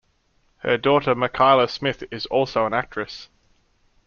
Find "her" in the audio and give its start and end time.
0.63-0.79